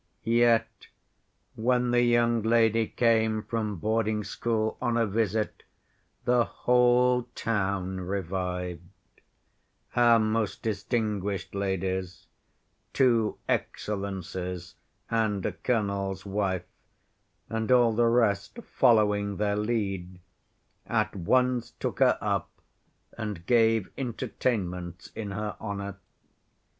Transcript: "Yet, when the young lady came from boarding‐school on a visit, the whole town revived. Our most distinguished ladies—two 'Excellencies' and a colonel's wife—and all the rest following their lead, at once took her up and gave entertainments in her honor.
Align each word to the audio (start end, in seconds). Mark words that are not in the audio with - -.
"Yet, 0.23 0.87
when 1.53 1.91
the 1.91 2.01
young 2.01 2.41
lady 2.41 2.87
came 2.87 3.43
from 3.43 3.79
boarding‐school 3.79 4.75
on 4.81 4.97
a 4.97 5.05
visit, 5.05 5.61
the 6.25 6.43
whole 6.43 7.27
town 7.35 7.99
revived. 8.01 8.81
Our 9.95 10.17
most 10.17 10.63
distinguished 10.63 11.53
ladies—two 11.53 12.25
'Excellencies' 13.47 14.73
and 15.11 15.45
a 15.45 15.51
colonel's 15.51 16.25
wife—and 16.25 17.71
all 17.71 17.93
the 17.93 18.07
rest 18.07 18.57
following 18.63 19.37
their 19.37 19.55
lead, 19.55 20.19
at 20.87 21.15
once 21.15 21.69
took 21.79 21.99
her 21.99 22.17
up 22.19 22.49
and 23.19 23.45
gave 23.45 23.87
entertainments 23.99 25.11
in 25.13 25.29
her 25.29 25.55
honor. 25.59 25.97